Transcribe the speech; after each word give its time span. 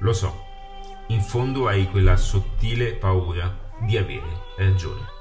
Lo 0.00 0.12
so, 0.12 0.44
in 1.06 1.22
fondo 1.22 1.68
hai 1.68 1.88
quella 1.90 2.16
sottile 2.16 2.92
paura 2.92 3.72
di 3.80 3.96
avere 3.96 4.42
ragione. 4.58 5.14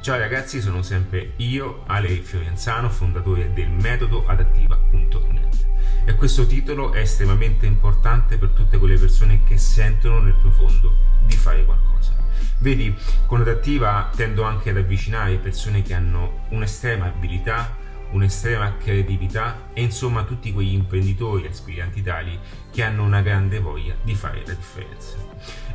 Ciao 0.00 0.16
ragazzi, 0.16 0.60
sono 0.60 0.82
sempre 0.82 1.32
io, 1.38 1.82
Ale 1.86 2.08
Fiorenzano, 2.18 2.88
fondatore 2.88 3.52
del 3.52 3.68
metodo 3.68 4.24
adattiva.net. 4.26 5.66
E 6.04 6.14
questo 6.14 6.46
titolo 6.46 6.92
è 6.92 7.00
estremamente 7.00 7.66
importante 7.66 8.38
per 8.38 8.50
tutte 8.50 8.78
quelle 8.78 8.96
persone 8.96 9.42
che 9.42 9.58
sentono 9.58 10.20
nel 10.20 10.36
profondo 10.40 10.94
di 11.26 11.34
fare 11.34 11.64
qualcosa. 11.64 12.14
Vedi, 12.60 12.94
con 13.26 13.40
adattiva 13.40 14.08
tendo 14.14 14.44
anche 14.44 14.70
ad 14.70 14.76
avvicinare 14.76 15.36
persone 15.36 15.82
che 15.82 15.94
hanno 15.94 16.46
un'estrema 16.50 17.06
abilità, 17.06 17.86
un'estrema 18.12 18.76
creatività 18.76 19.68
e 19.72 19.82
insomma 19.82 20.24
tutti 20.24 20.52
quegli 20.52 20.72
imprenditori 20.72 21.46
aspiranti 21.46 22.02
tali 22.02 22.38
che 22.70 22.82
hanno 22.82 23.04
una 23.04 23.22
grande 23.22 23.58
voglia 23.60 23.94
di 24.02 24.14
fare 24.14 24.42
la 24.46 24.54
differenza. 24.54 25.16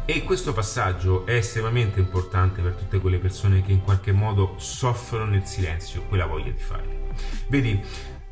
E 0.06 0.24
questo 0.24 0.52
passaggio 0.52 1.26
è 1.26 1.36
estremamente 1.36 2.00
importante 2.00 2.62
per 2.62 2.74
tutte 2.74 3.00
quelle 3.00 3.20
persone 3.20 3.64
che 3.64 3.72
in 3.72 3.82
qualche 3.82 4.12
modo 4.12 4.56
soffrono 4.58 5.26
nel 5.26 5.46
silenzio 5.46 6.04
quella 6.04 6.26
voglia 6.26 6.52
di 6.52 6.60
fare. 6.60 7.12
Vedi, 7.48 7.82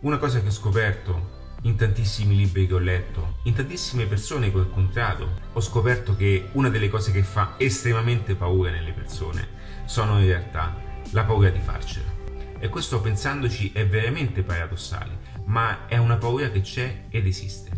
una 0.02 0.18
cosa 0.18 0.42
che 0.42 0.48
ho 0.48 0.52
scoperto 0.52 1.40
in 1.64 1.76
tantissimi 1.76 2.36
libri 2.36 2.68
che 2.68 2.74
ho 2.74 2.80
letto, 2.80 3.38
in 3.44 3.54
tantissime 3.54 4.06
persone 4.06 4.52
che 4.52 4.58
ho 4.58 4.64
incontrato, 4.64 5.40
ho 5.54 5.62
scoperto 5.62 6.16
che 6.16 6.50
una 6.54 6.70
delle 6.70 6.90
cose 6.90 7.12
che 7.12 7.24
fa 7.24 7.54
estremamente 7.58 8.36
paura 8.36 8.72
nelle 8.72 8.92
persone 8.92 9.48
sono 9.86 10.20
in 10.20 10.26
realtà 10.26 10.76
la 11.12 11.24
paura 11.24 11.50
di 11.50 11.60
farcela. 11.60 12.11
E 12.64 12.70
questo 12.70 13.02
pensandoci 13.02 13.72
è 13.74 13.88
veramente 13.88 14.44
paradossale, 14.44 15.18
ma 15.46 15.88
è 15.88 15.98
una 15.98 16.18
paura 16.18 16.52
che 16.52 16.62
c'è 16.62 17.06
ed 17.10 17.26
esiste. 17.26 17.72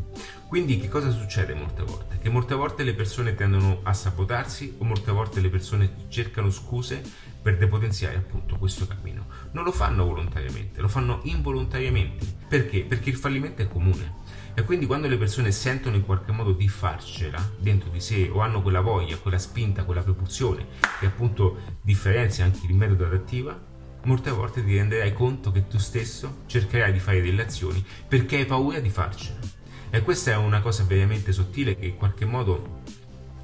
Quindi 0.46 0.78
che 0.78 0.90
cosa 0.90 1.10
succede 1.10 1.54
molte 1.54 1.84
volte? 1.84 2.18
Che 2.18 2.30
molte 2.30 2.54
volte 2.54 2.84
le 2.84 2.94
persone 2.94 3.34
tendono 3.34 3.80
a 3.84 3.94
sabotarsi 3.94 4.76
o 4.80 4.84
molte 4.84 5.14
volte 5.14 5.40
le 5.40 5.48
persone 5.48 6.08
cercano 6.10 6.52
scuse 6.52 7.02
per 7.42 7.58
depotenziare 7.58 8.18
appunto 8.18 8.58
questo 8.58 8.86
cammino. 8.86 9.26
Non 9.54 9.64
lo 9.64 9.72
fanno 9.72 10.04
volontariamente, 10.04 10.82
lo 10.82 10.90
fanno 10.90 11.22
involontariamente. 11.24 12.26
Perché? 12.46 12.84
Perché 12.84 13.10
il 13.10 13.16
fallimento 13.16 13.62
è 13.62 13.70
comune. 13.70 14.16
E 14.54 14.64
quindi 14.64 14.86
quando 14.86 15.08
le 15.08 15.18
persone 15.18 15.54
sentono 15.54 15.96
in 15.96 16.04
qualche 16.04 16.34
modo 16.34 16.52
di 16.52 16.68
farcela 16.68 17.42
dentro 17.58 17.90
di 17.90 18.02
sé 18.02 18.30
o 18.30 18.42
hanno 18.42 18.62
quella 18.62 18.82
voglia, 18.82 19.16
quella 19.16 19.40
spinta, 19.40 19.86
quella 19.86 20.02
propulsione 20.02 20.68
che 21.00 21.06
appunto 21.06 21.78
differenzia 21.82 22.44
anche 22.44 22.68
il 22.68 22.76
metodo 22.76 23.06
adattiva, 23.06 23.72
molte 24.04 24.32
volte 24.32 24.64
ti 24.64 24.76
renderai 24.76 25.14
conto 25.14 25.52
che 25.52 25.68
tu 25.68 25.78
stesso 25.78 26.42
cercherai 26.46 26.92
di 26.92 27.00
fare 27.00 27.22
delle 27.22 27.44
azioni 27.44 27.84
perché 28.08 28.38
hai 28.38 28.46
paura 28.46 28.80
di 28.80 28.90
farcela. 28.90 29.40
E 29.90 30.02
questa 30.02 30.32
è 30.32 30.36
una 30.36 30.62
cosa 30.62 30.84
veramente 30.84 31.32
sottile 31.32 31.76
che 31.76 31.86
in 31.86 31.98
qualche 31.98 32.26
modo 32.26 32.82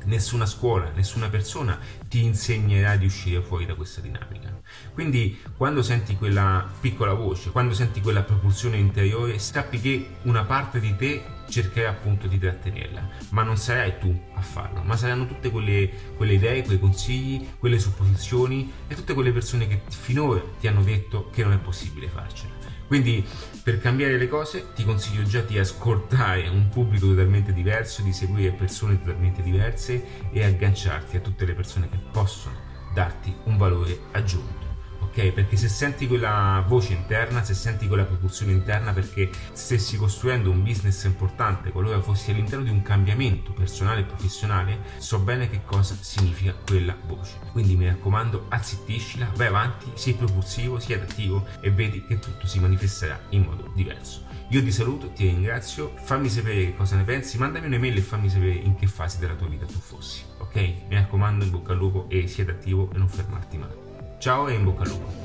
nessuna 0.05 0.45
scuola, 0.45 0.92
nessuna 0.95 1.30
persona 1.30 1.78
ti 2.08 2.23
insegnerà 2.23 2.95
di 2.95 3.05
uscire 3.05 3.42
fuori 3.42 3.66
da 3.66 3.75
questa 3.75 4.02
dinamica. 4.02 4.58
Quindi 4.94 5.39
quando 5.56 5.81
senti 5.81 6.16
quella 6.16 6.67
piccola 6.80 7.14
voce, 7.14 7.52
quando 7.52 7.73
senti 7.73 8.02
quella 8.02 8.23
propulsione 8.23 8.78
interiore, 8.78 9.39
sappi 9.39 9.80
che 9.80 10.17
una 10.23 10.44
parte 10.44 10.80
di 10.80 10.95
te 10.95 11.23
cercherà 11.50 11.89
appunto 11.89 12.28
di 12.28 12.38
trattenerla, 12.38 13.09
ma 13.30 13.44
non 13.44 13.58
sarai 13.58 13.97
tu 14.00 14.17
a 14.36 14.41
farlo, 14.41 14.81
ma 14.83 14.95
saranno 14.95 15.25
tutte 15.25 15.50
quelle, 15.50 15.89
quelle 16.16 16.34
idee, 16.34 16.63
quei 16.63 16.80
consigli, 16.80 17.47
quelle 17.58 17.80
supposizioni 17.80 18.72
e 18.88 18.95
tutte 18.95 19.13
quelle 19.13 19.31
persone 19.31 19.67
che 19.67 19.81
finora 19.89 20.41
ti 20.59 20.67
hanno 20.67 20.84
detto 20.84 21.30
che 21.31 21.44
non 21.44 21.53
è 21.53 21.58
possibile 21.58 22.08
farcela. 22.08 22.53
Quindi 22.88 23.23
per 23.70 23.81
cambiare 23.81 24.17
le 24.17 24.28
cose 24.28 24.73
ti 24.73 24.84
consiglio 24.84 25.22
già 25.22 25.42
di 25.42 25.59
ascoltare 25.59 26.48
un 26.48 26.70
pubblico 26.70 27.06
totalmente 27.06 27.53
diverso, 27.53 28.02
di 28.02 28.12
seguire 28.12 28.50
persone 28.50 28.98
totalmente 28.98 29.44
diverse 29.44 30.31
e 30.31 30.44
agganciarti 30.44 31.18
a 31.18 31.19
tutte 31.19 31.46
le 31.46 31.53
persone 31.53 31.88
che 31.88 32.00
possono 32.12 32.56
darti 32.96 33.31
un 33.44 33.57
valore 33.57 34.00
aggiunto 34.13 34.69
ok? 35.09 35.31
Perché 35.31 35.58
se 35.58 35.68
senti 35.68 36.08
quella 36.08 36.64
voce 36.68 36.94
interna, 36.94 37.44
se 37.44 37.53
senti 37.53 37.88
quella 37.88 38.06
propulsione 38.06 38.52
interna 38.52 38.94
perché 38.94 39.30
stessi 39.52 39.97
costruendo 39.97 40.52
un 40.52 40.64
business 40.64 41.03
importante, 41.03 41.72
qualora 41.72 42.00
fossi 42.02 42.31
all'interno 42.31 42.64
di 42.64 42.70
un 42.70 42.81
cambiamento 42.81 43.52
personale 43.52 44.02
e 44.02 44.06
professionale, 44.06 44.80
so 44.98 45.19
bene 45.19 45.50
che 45.50 45.62
cosa 45.66 45.96
significa 46.00 46.53
quella 46.53 46.96
voce. 47.08 47.38
Quindi 47.52 47.75
mi 47.75 47.88
raccomando, 47.88 48.46
azzittiscila, 48.50 49.31
vai 49.36 49.48
avanti, 49.48 49.92
sii 49.96 50.14
propulsivo, 50.14 50.80
sii 50.80 50.96
adattivo 50.96 51.46
e 51.59 51.72
vedi 51.72 52.06
che 52.06 52.19
tutto 52.19 52.48
si 52.48 52.59
manifesterà 52.59 53.19
in 53.30 53.42
modo 53.42 53.72
diverso. 53.74 54.28
Io 54.52 54.64
ti 54.64 54.72
saluto, 54.72 55.12
ti 55.12 55.25
ringrazio, 55.25 55.94
fammi 55.96 56.28
sapere 56.28 56.66
che 56.66 56.75
cosa 56.75 56.96
ne 56.96 57.03
pensi, 57.03 57.38
mandami 57.38 57.68
un'email 57.68 57.98
e 57.98 58.02
fammi 58.02 58.30
sapere 58.30 58.53
in 58.53 58.75
che 58.75 58.88
fase 58.88 59.19
della 59.19 59.36
tua 59.36 59.48
vita 59.48 59.66
tu 59.66 59.78
fossi, 59.78 60.24
ok? 60.40 60.56
Mi 60.56 60.96
raccomando, 60.96 61.44
in 61.46 61.52
bocca 61.52 61.74
al 61.74 61.78
lupo 61.78 62.08
e 62.09 62.28
sii 62.28 62.44
adattivo 62.44 62.90
e 62.92 62.98
non 62.98 63.08
fermarti 63.08 63.58
mai. 63.58 63.88
Ciao 64.19 64.50
e 64.50 64.53
in 64.53 64.66
bocca 64.66 64.84
al 64.84 64.90
lupo. 64.90 65.19